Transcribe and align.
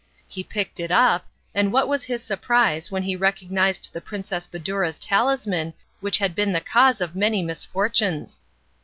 He 0.27 0.43
picked 0.43 0.79
it 0.79 0.89
up, 0.89 1.27
and 1.53 1.71
what 1.71 1.87
was 1.87 2.05
his 2.05 2.23
surprise 2.23 2.89
when 2.89 3.03
he 3.03 3.15
recognised 3.15 3.91
the 3.93 4.01
Princess 4.01 4.47
Badoura's 4.47 4.97
talisman 4.97 5.75
which 5.99 6.17
had 6.17 6.33
been 6.33 6.53
the 6.53 6.59
cause 6.59 7.01
of 7.01 7.15
many 7.15 7.43
misfortunes. 7.43 8.41